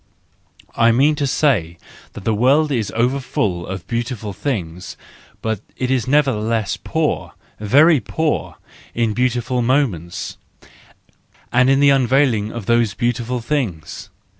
I 0.75 0.91
mean 0.91 1.13
to 1.17 1.27
say 1.27 1.77
that 2.13 2.23
the 2.23 2.33
world 2.33 2.71
is 2.71 2.91
overfull 2.95 3.67
of 3.67 3.85
beautiful 3.85 4.33
things, 4.33 4.97
but 5.43 5.61
it 5.77 5.91
is 5.91 6.07
nevertheless 6.07 6.75
poor, 6.75 7.33
very 7.59 7.99
poor, 7.99 8.55
in 8.95 9.13
beautiful 9.13 9.61
moments, 9.61 10.37
and 11.51 11.69
in 11.69 11.81
the 11.81 11.91
unveiling 11.91 12.51
of 12.51 12.65
those 12.65 12.95
beautiful 12.95 13.41
things. 13.41 14.09